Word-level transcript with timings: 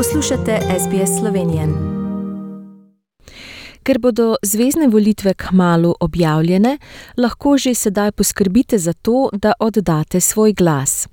Poslušate 0.00 0.58
SBS 0.80 1.18
Slovenijo. 1.20 1.62
Ker 3.82 3.98
bodo 3.98 4.36
zvezdne 4.42 4.88
volitve 4.88 5.34
k 5.34 5.50
malu 5.52 5.94
objavljene, 6.00 6.78
lahko 7.16 7.56
že 7.58 7.74
sedaj 7.74 8.12
poskrbite 8.12 8.78
za 8.78 8.92
to, 8.92 9.28
da 9.32 9.52
oddate 9.58 10.20
svoj 10.20 10.52
glas. 10.52 11.08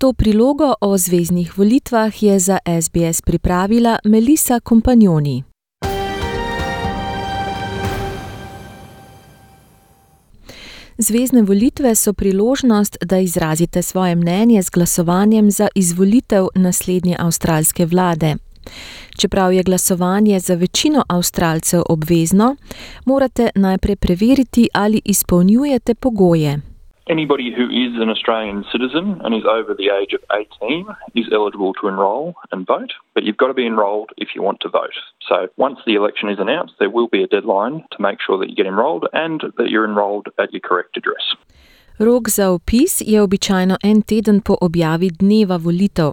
To 0.00 0.12
prilogo 0.12 0.74
o 0.80 0.98
zvezdnih 0.98 1.58
volitvah 1.58 2.22
je 2.22 2.38
za 2.38 2.58
SBS 2.82 3.20
pripravila 3.20 3.98
Melisa 4.04 4.60
Kompanjoni. 4.60 5.51
Zvezdne 11.02 11.42
volitve 11.42 11.94
so 11.94 12.12
priložnost, 12.12 12.96
da 13.04 13.18
izrazite 13.18 13.82
svoje 13.82 14.14
mnenje 14.14 14.62
z 14.62 14.70
glasovanjem 14.70 15.50
za 15.50 15.68
izvolitev 15.74 16.46
naslednje 16.54 17.16
avstralske 17.18 17.86
vlade. 17.86 18.36
Čeprav 19.18 19.52
je 19.52 19.62
glasovanje 19.62 20.40
za 20.40 20.54
večino 20.54 21.04
avstralcev 21.08 21.82
obvezno, 21.88 22.56
morate 23.04 23.50
najprej 23.54 23.96
preveriti, 23.96 24.68
ali 24.72 25.00
izpolnjujete 25.04 25.94
pogoje. 25.94 26.71
Anybody 27.08 27.52
who 27.52 27.64
is 27.64 28.00
an 28.00 28.08
Australian 28.08 28.64
citizen 28.70 29.20
and 29.24 29.34
is 29.34 29.42
over 29.44 29.74
the 29.74 29.90
age 29.90 30.12
of 30.12 30.22
18 30.62 30.86
is 31.16 31.26
eligible 31.32 31.72
to 31.74 31.88
enrol 31.88 32.34
and 32.52 32.64
vote, 32.64 32.92
but 33.12 33.24
you've 33.24 33.36
got 33.36 33.48
to 33.48 33.54
be 33.54 33.66
enrolled 33.66 34.10
if 34.16 34.28
you 34.36 34.42
want 34.42 34.60
to 34.60 34.68
vote. 34.68 34.94
So 35.28 35.48
once 35.56 35.78
the 35.84 35.94
election 35.94 36.28
is 36.28 36.38
announced, 36.38 36.74
there 36.78 36.90
will 36.90 37.08
be 37.08 37.24
a 37.24 37.26
deadline 37.26 37.82
to 37.90 38.02
make 38.02 38.18
sure 38.24 38.38
that 38.38 38.48
you 38.48 38.54
get 38.54 38.66
enrolled 38.66 39.08
and 39.12 39.40
that 39.56 39.68
you're 39.68 39.84
enrolled 39.84 40.28
at 40.38 40.52
your 40.52 40.60
correct 40.60 40.96
address. 40.96 41.24
Rok 41.98 42.28
za 42.28 42.50
opis 42.50 43.02
je 43.06 43.22
običajno 43.22 43.76
en 43.82 44.02
teden 44.02 44.40
po 44.40 44.56
objavi 44.60 45.10
dneva 45.10 45.56
volitev. 45.56 46.12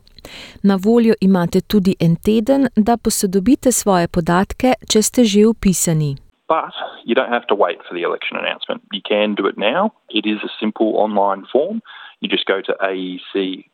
Na 0.63 0.75
voljo 0.75 1.13
imate 1.21 1.61
tudi 1.61 1.95
en 1.99 2.15
teden, 2.15 2.67
da 2.75 2.97
posodobite 2.97 3.71
svoje 3.71 4.07
podatke, 4.07 4.73
če 4.89 5.01
ste 5.01 5.23
že 5.23 5.47
upisani. 5.47 6.28
But 6.49 6.73
you 7.05 7.13
don't 7.15 7.31
have 7.37 7.47
to 7.47 7.55
wait 7.55 7.79
for 7.87 7.93
the 7.97 8.03
election 8.09 8.35
announcement. 8.41 8.81
You 8.91 9.01
can 9.11 9.35
do 9.35 9.45
it 9.51 9.57
now. 9.57 9.93
It 10.09 10.25
is 10.25 10.39
a 10.43 10.51
simple 10.59 10.89
online 10.97 11.43
form. 11.53 11.81
You 12.21 12.27
just 12.27 12.47
go 12.53 12.59
to 12.61 12.73
aec.gov.au 12.89 13.67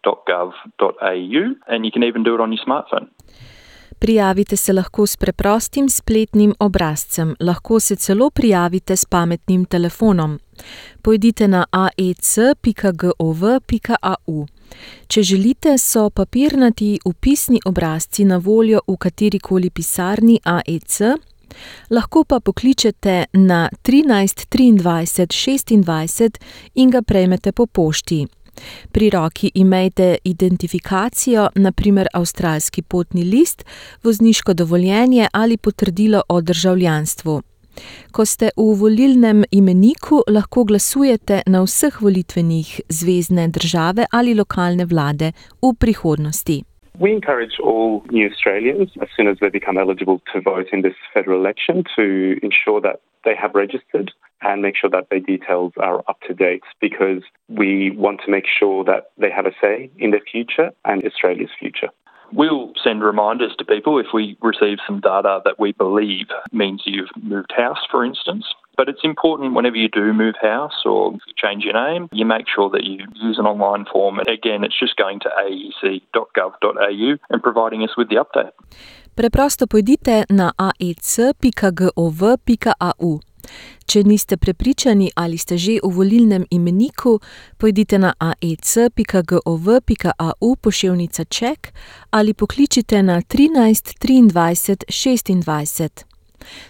and 1.71 1.85
you 1.85 1.91
can 1.91 2.03
even 2.03 2.23
do 2.23 2.35
it 2.35 2.41
on 2.41 2.51
your 2.53 2.63
smartphone. 2.67 3.07
Prijavite 3.99 4.57
se 4.57 4.73
lahko 4.73 5.05
s 5.07 5.17
preprostim 5.17 5.89
spletnim 5.89 6.53
obrazcem, 6.59 7.35
lahko 7.39 7.79
se 7.79 7.95
celo 7.95 8.29
prijavite 8.29 8.95
s 8.95 9.05
pametnim 9.05 9.65
telefonom. 9.65 10.39
Pojdite 11.01 11.47
na 11.47 11.65
aec.gov.au. 11.71 12.45
Če 15.07 15.23
želite, 15.23 15.77
so 15.77 16.09
papirnati 16.09 16.99
upisni 17.05 17.59
obrazci 17.65 18.25
na 18.25 18.37
voljo 18.37 18.79
v 18.87 18.97
katerikoli 18.97 19.69
pisarni 19.69 20.39
AEC, 20.43 21.01
lahko 21.89 22.23
pa 22.23 22.39
pokličete 22.39 23.25
na 23.33 23.69
13 23.83 24.35
23 24.49 25.83
26 25.83 26.39
in 26.75 26.89
ga 26.89 27.01
prejmete 27.01 27.51
po 27.51 27.65
pošti. 27.65 28.25
Pri 28.91 29.09
roki 29.09 29.51
imejte 29.53 30.17
identifikacijo, 30.23 31.49
naprimer 31.55 32.07
avstralski 32.13 32.81
potni 32.81 33.23
list, 33.23 33.65
vozniško 34.03 34.53
dovoljenje 34.53 35.27
ali 35.33 35.57
potrdilo 35.57 36.21
o 36.29 36.41
državljanstvu. 36.41 37.41
Ko 38.11 38.25
ste 38.25 38.49
v 38.57 38.75
volilnem 38.79 39.43
imeniku, 39.51 40.21
lahko 40.27 40.63
glasujete 40.63 41.41
na 41.45 41.61
vseh 41.61 42.01
volitvenih 42.01 42.81
zvezdne 42.89 43.47
države 43.47 44.05
ali 44.11 44.33
lokalne 44.33 44.85
vlade 44.85 45.31
v 45.61 45.73
prihodnosti. 45.79 46.63
We 46.97 47.11
encourage 47.11 47.59
all 47.61 48.05
new 48.09 48.29
Australians, 48.29 48.91
as 49.01 49.09
soon 49.17 49.27
as 49.27 49.37
they 49.41 49.49
become 49.49 49.77
eligible 49.77 50.21
to 50.33 50.39
vote 50.39 50.67
in 50.71 50.81
this 50.81 50.93
federal 51.13 51.39
election, 51.39 51.83
to 51.95 52.39
ensure 52.41 52.79
that 52.81 53.01
they 53.25 53.35
have 53.35 53.53
registered 53.53 54.11
and 54.41 54.61
make 54.61 54.75
sure 54.77 54.89
that 54.91 55.09
their 55.09 55.19
details 55.19 55.73
are 55.77 56.03
up 56.07 56.19
to 56.27 56.33
date 56.33 56.63
because 56.79 57.23
we 57.49 57.91
want 57.91 58.21
to 58.25 58.31
make 58.31 58.45
sure 58.47 58.83
that 58.85 59.11
they 59.17 59.31
have 59.31 59.45
a 59.45 59.51
say 59.61 59.89
in 59.97 60.11
their 60.11 60.21
future 60.21 60.71
and 60.85 61.03
Australia's 61.05 61.49
future. 61.59 61.89
We'll 62.35 62.73
send 62.83 63.01
reminders 63.01 63.55
to 63.59 63.65
people 63.65 63.97
if 63.97 64.07
we 64.13 64.37
receive 64.41 64.79
some 64.85 64.99
data 64.99 65.39
that 65.45 65.57
we 65.57 65.71
believe 65.71 66.27
means 66.51 66.83
you've 66.85 67.07
moved 67.23 67.53
house, 67.55 67.79
for 67.89 68.03
instance. 68.03 68.45
But 68.75 68.89
it's 68.89 69.05
important 69.05 69.53
whenever 69.53 69.77
you 69.77 69.87
do 69.87 70.11
move 70.11 70.35
house 70.41 70.83
or 70.83 71.13
change 71.37 71.63
your 71.63 71.73
name, 71.73 72.09
you 72.11 72.25
make 72.25 72.45
sure 72.53 72.69
that 72.71 72.83
you 72.83 73.05
use 73.15 73.39
an 73.39 73.45
online 73.45 73.85
form. 73.85 74.19
And 74.19 74.27
again, 74.27 74.65
it's 74.65 74.77
just 74.77 74.97
going 74.97 75.21
to 75.21 75.29
aec.gov.au 75.29 77.17
and 77.29 77.41
providing 77.41 77.83
us 77.83 77.95
with 77.95 78.09
the 78.09 78.15
update. 78.17 78.51
Preprosto 79.15 79.65
pojdite 79.65 80.25
na 80.29 80.51
aec.gov.au. 80.59 81.35
Če 83.85 84.03
niste 84.03 84.37
prepričani 84.37 85.11
ali 85.15 85.37
ste 85.37 85.57
že 85.57 85.79
v 85.83 85.89
volilnem 85.89 86.45
imeniku, 86.49 87.19
pojdite 87.57 87.99
na 87.99 88.13
aec.gov.au 88.19 89.35
pošiljnica 90.55 91.23
ček 91.23 91.73
ali 92.09 92.33
pokličite 92.33 93.03
na 93.03 93.21
13 93.21 93.85
23 94.01 95.43
26. 95.43 96.15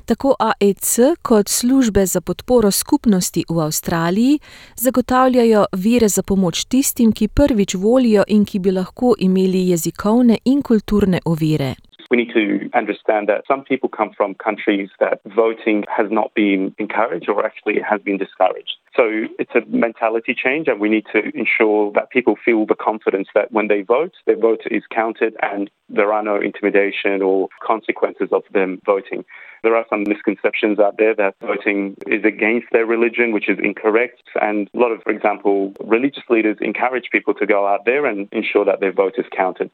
Tako 0.06 0.35
AEC 0.40 0.97
kot 1.22 1.50
službe 1.50 2.06
za 2.06 2.22
podporo 2.22 2.72
skupnosti 2.72 3.44
v 3.50 3.59
Avstraliji 3.59 4.40
zagotavljajo 4.75 5.66
vire 5.74 6.09
za 6.09 6.24
pomoč 6.24 6.66
tistim, 6.66 7.12
ki 7.12 7.28
prvič 7.28 7.75
volijo 7.75 8.24
in 8.28 8.46
ki 8.46 8.59
bi 8.59 8.72
lahko 8.72 9.16
imeli 9.19 9.69
jezikovne 9.69 10.38
in 10.46 10.62
kulturne 10.62 11.19
ovire. 11.25 11.75
We 12.09 12.17
need 12.17 12.33
to 12.33 12.69
understand 12.73 13.27
that 13.29 13.45
some 13.47 13.63
people 13.63 13.89
come 13.89 14.11
from 14.16 14.35
countries 14.35 14.89
that 14.99 15.21
voting 15.35 15.83
has 15.95 16.07
not 16.11 16.33
been 16.33 16.75
encouraged 16.77 17.27
or 17.29 17.45
actually 17.45 17.79
has 17.81 18.01
been 18.01 18.17
discouraged. 18.17 18.77
So 18.95 19.25
it's 19.39 19.51
a 19.55 19.61
mentality 19.67 20.33
change, 20.33 20.67
and 20.67 20.79
we 20.79 20.88
need 20.88 21.05
to 21.11 21.19
ensure 21.38 21.91
that 21.93 22.11
people 22.11 22.35
feel 22.43 22.66
the 22.66 22.75
confidence 22.75 23.27
that 23.35 23.51
when 23.51 23.67
they 23.67 23.81
vote, 23.81 24.13
their 24.25 24.38
vote 24.38 24.61
is 24.71 24.83
counted 24.89 25.35
and 25.41 25.69
there 25.89 26.13
are 26.13 26.23
no 26.23 26.39
intimidation 26.39 27.21
or 27.21 27.49
consequences 27.61 28.29
of 28.31 28.43
them 28.53 28.81
voting. 28.85 29.25
There 29.66 29.78
are 29.80 29.88
some 29.94 30.03
misconceptions 30.14 30.78
out 30.86 30.96
there 31.02 31.16
that 31.22 31.34
voting 31.52 31.80
is 32.16 32.24
against 32.34 32.68
their 32.76 32.88
religion, 32.96 33.28
which 33.36 33.48
is 33.53 33.58
incorrect. 33.70 34.22
And 34.48 34.58
a 34.78 34.80
lot 34.84 34.92
of, 34.96 35.00
for 35.06 35.12
example, 35.18 35.56
religious 35.96 36.26
leaders 36.34 36.58
encourage 36.72 37.08
people 37.16 37.34
to 37.42 37.46
go 37.56 37.59
out 37.72 37.81
there 37.90 38.03
and 38.12 38.20
ensure 38.40 38.66
that 38.70 38.80
their 38.81 38.96
vote 39.03 39.16
is 39.18 39.28
counted. 39.42 39.68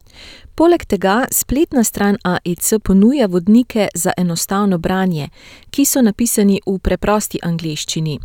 Poleg 0.56 0.85
tega, 0.85 1.16
spletna 1.31 1.84
stran 1.84 2.16
AEC 2.34 2.79
ponuja 2.88 3.28
vodnike 3.28 3.88
za 3.96 4.12
enostavno 4.18 4.78
branje, 4.78 5.28
ki 5.72 5.85
so 5.85 6.02
napisani 6.02 6.62
v 6.66 6.78
preprosti 6.79 7.44
angleščini. 7.44 8.19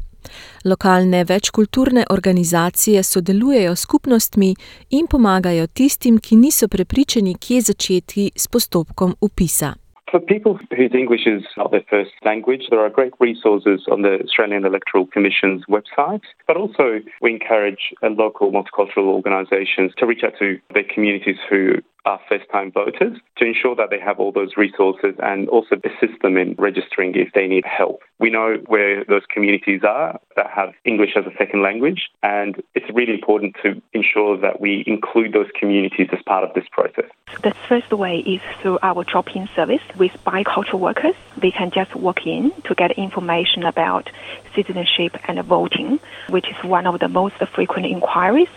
Lokalne 0.65 1.25
večkulturne 1.25 2.05
organizacije 2.11 3.03
sodelujejo 3.03 3.77
s 3.77 3.81
skupnostmi 3.81 4.55
in 4.91 5.07
pomagajo 5.07 5.67
tistim, 5.67 6.19
ki 6.19 6.37
niso 6.37 6.69
prepričani, 6.69 7.35
kje 7.35 7.61
začeti 7.61 8.31
s 8.37 8.49
postopkom 8.49 9.15
upisa. 9.21 9.75
For 10.11 10.21
people 10.21 10.59
whose 10.77 10.95
English 10.95 11.27
is 11.27 11.43
not 11.57 11.73
their 11.73 11.85
first 11.91 12.13
language, 12.25 12.69
there 12.71 12.81
are 12.81 12.89
great 12.89 13.13
resources 13.19 13.87
on 13.91 14.03
the 14.03 14.21
Australian 14.23 14.65
Electoral 14.65 15.07
Commission's 15.07 15.65
website. 15.69 16.23
But 16.47 16.57
also, 16.57 17.01
we 17.21 17.33
encourage 17.33 17.93
local 18.03 18.53
multicultural 18.53 19.07
organisations 19.07 19.93
to 19.99 20.07
reach 20.07 20.23
out 20.23 20.35
to 20.39 20.61
their 20.73 20.85
communities 20.85 21.39
who 21.51 21.83
are 22.07 22.21
first 22.29 22.49
time 22.51 22.73
voters 22.73 23.19
to 23.37 23.45
ensure 23.45 23.75
that 23.75 23.91
they 23.91 23.99
have 23.99 24.19
all 24.19 24.33
those 24.33 24.57
resources 24.57 25.15
and 25.23 25.49
also 25.49 25.77
assist 25.85 26.23
them 26.23 26.37
in 26.37 26.55
registering 26.57 27.15
if 27.15 27.33
they 27.35 27.47
need 27.47 27.65
help. 27.67 28.01
We 28.19 28.31
know 28.31 28.63
where 28.67 29.05
those 29.05 29.23
communities 29.29 29.83
are 29.85 30.19
that 30.37 30.49
have 30.51 30.73
English 30.85 31.11
as 31.17 31.27
a 31.27 31.37
second 31.37 31.63
language, 31.63 32.09
and 32.23 32.63
it's 32.75 32.87
really 32.95 33.13
important 33.13 33.57
to 33.63 33.83
ensure 33.93 34.39
that 34.39 34.61
we 34.61 34.85
include 34.87 35.33
those 35.33 35.49
communities 35.59 36.09
as 36.13 36.21
part 36.25 36.45
of 36.45 36.55
this 36.55 36.65
process. 36.71 37.11
The 37.43 37.53
first 37.69 37.93
way 37.93 38.21
is 38.21 38.41
through 38.63 38.79
our 38.83 39.05
drop 39.05 39.35
in 39.35 39.49
service 39.57 39.83
with 39.99 40.13
bicultural 40.25 40.79
workers. 40.79 41.15
They 41.37 41.51
can 41.51 41.71
just 41.71 41.95
walk 41.95 42.27
in 42.27 42.53
to 42.63 42.75
get 42.75 42.93
information 42.93 43.65
about 43.65 44.09
citizenship 44.55 45.19
and 45.27 45.43
voting, 45.45 45.99
which 46.29 46.47
is 46.49 46.65
one 46.65 46.87
of 46.87 47.01
the 47.01 47.09
most 47.09 47.37
frequent 47.55 47.87
inquiries 47.87 48.49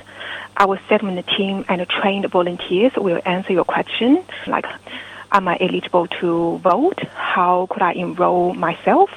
our 0.57 0.79
settlement 0.89 1.25
team 1.27 1.65
and 1.67 1.87
trained 1.87 2.25
volunteers 2.29 2.91
will 2.95 3.21
answer 3.25 3.53
your 3.53 3.65
question 3.65 4.23
like 4.47 4.65
am 5.31 5.47
I 5.47 5.57
eligible 5.59 6.07
to 6.07 6.57
vote? 6.57 6.99
How 7.13 7.67
could 7.69 7.81
I 7.81 7.93
enroll 7.93 8.53
myself? 8.53 9.09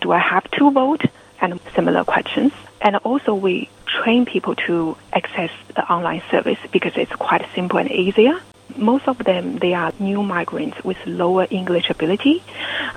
Do 0.00 0.12
I 0.12 0.18
have 0.18 0.50
to 0.52 0.70
vote? 0.70 1.02
And 1.40 1.60
similar 1.74 2.04
questions. 2.04 2.52
And 2.80 2.96
also 2.96 3.34
we 3.34 3.68
train 3.86 4.24
people 4.26 4.54
to 4.66 4.96
access 5.12 5.50
the 5.74 5.84
online 5.92 6.22
service 6.30 6.58
because 6.72 6.96
it's 6.96 7.12
quite 7.12 7.46
simple 7.54 7.78
and 7.78 7.90
easier. 7.90 8.40
Most 8.76 9.08
of 9.08 9.18
them, 9.18 9.58
they 9.58 9.74
are 9.74 9.92
new 9.98 10.22
migrants 10.22 10.82
with 10.84 10.98
lower 11.06 11.46
English 11.50 11.90
ability. 11.90 12.42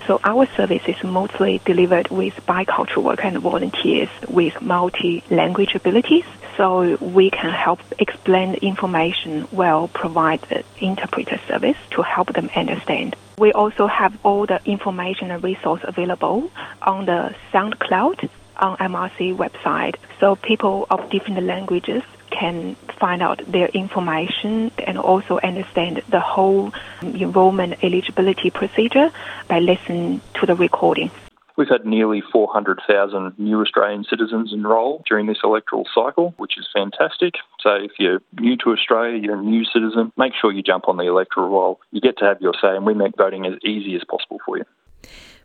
So 0.08 0.20
our 0.24 0.46
service 0.56 0.84
is 0.88 1.04
mostly 1.04 1.62
delivered 1.66 2.10
with 2.10 2.36
bicultural 2.46 3.04
work 3.04 3.24
and 3.24 3.38
volunteers 3.40 4.10
with 4.28 4.62
multi-language 4.62 5.76
abilities. 5.76 6.26
So 6.58 6.98
we 6.98 7.30
can 7.30 7.50
help 7.50 7.80
explain 7.98 8.52
the 8.54 8.66
information 8.66 9.48
well, 9.52 9.88
provide 9.88 10.42
the 10.42 10.64
interpreter 10.80 11.40
service 11.48 11.78
to 11.92 12.02
help 12.02 12.34
them 12.34 12.50
understand. 12.56 13.16
We 13.38 13.52
also 13.54 13.88
have 13.88 14.18
all 14.24 14.46
the 14.46 14.60
information 14.66 15.32
and 15.32 15.44
resource 15.44 15.82
available 15.84 16.52
on 16.82 17.06
the 17.06 17.34
SoundCloud 17.52 18.30
on 18.58 18.78
MRC 18.78 19.36
website. 19.36 19.96
So 20.20 20.36
people 20.36 20.86
of 20.92 21.10
different 21.10 21.42
languages 21.44 22.04
can 22.42 22.76
find 23.00 23.22
out 23.22 23.40
their 23.46 23.68
information 23.68 24.72
and 24.88 24.98
also 24.98 25.40
understand 25.44 26.02
the 26.10 26.20
whole 26.20 26.74
enrollment 27.04 27.72
eligibility 27.84 28.50
procedure 28.50 29.12
by 29.48 29.60
listening 29.60 30.20
to 30.34 30.48
the 30.48 30.56
recording. 30.56 31.12
We've 31.56 31.70
had 31.70 31.86
nearly 31.86 32.22
400,000 32.34 33.38
new 33.38 33.62
Australian 33.62 34.04
citizens 34.06 34.52
enrol 34.54 35.04
during 35.08 35.28
this 35.28 35.38
electoral 35.44 35.86
cycle, 35.94 36.34
which 36.38 36.58
is 36.58 36.68
fantastic. 36.74 37.36
So 37.60 37.76
if 37.76 37.92
you're 38.00 38.22
new 38.40 38.58
to 38.64 38.72
Australia, 38.72 39.18
you're 39.22 39.40
a 39.40 39.44
new 39.44 39.64
citizen, 39.66 40.12
make 40.18 40.34
sure 40.34 40.52
you 40.52 40.64
jump 40.64 40.88
on 40.88 40.98
the 40.98 41.06
electoral 41.06 41.50
roll. 41.50 41.80
You 41.92 42.02
get 42.02 42.18
to 42.20 42.26
have 42.26 42.42
your 42.42 42.54
say, 42.60 42.76
and 42.76 42.88
we 42.88 42.96
make 42.96 43.16
voting 43.16 43.46
as 43.46 43.54
easy 43.64 43.96
as 43.96 44.02
possible 44.10 44.40
for 44.44 44.58
you. 44.58 44.66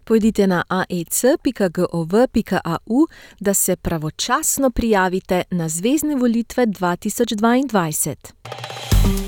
Pojdite 0.08 0.46
na 0.46 0.62
aec.gov.au, 0.68 1.06
da 3.40 3.54
se 3.54 3.76
pravočasno 3.76 4.70
prijavite 4.70 5.42
na 5.50 5.68
zvezdne 5.68 6.16
volitve 6.16 6.66
2022. 6.66 8.14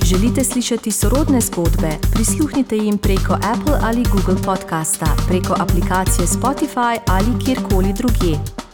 Želite 0.05 0.45
slišati 0.45 0.91
sorodne 0.91 1.41
zgodbe? 1.41 1.91
Prisluhnite 2.15 2.77
jim 2.77 2.99
preko 2.99 3.35
Apple 3.35 3.79
ali 3.83 4.05
Google 4.13 4.43
podcasta, 4.45 5.17
preko 5.29 5.55
aplikacije 5.59 6.27
Spotify 6.27 6.99
ali 7.07 7.45
kjerkoli 7.45 7.93
drugje. 7.93 8.68